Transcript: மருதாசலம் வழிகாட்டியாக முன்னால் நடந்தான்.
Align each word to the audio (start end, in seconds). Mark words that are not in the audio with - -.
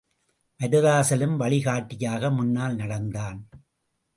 மருதாசலம் 0.59 1.35
வழிகாட்டியாக 1.35 2.31
முன்னால் 2.31 2.75
நடந்தான். 2.75 3.39